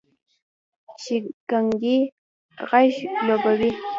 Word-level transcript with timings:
شینککۍ 1.03 1.97
غیږ 2.69 2.95
لوبوې، 3.27 3.71